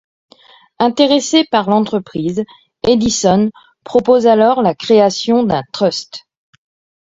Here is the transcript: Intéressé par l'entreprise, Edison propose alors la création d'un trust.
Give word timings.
Intéressé 0.79 1.43
par 1.51 1.69
l'entreprise, 1.69 2.43
Edison 2.81 3.51
propose 3.83 4.25
alors 4.25 4.63
la 4.63 4.73
création 4.73 5.43
d'un 5.43 5.61
trust. 5.73 6.25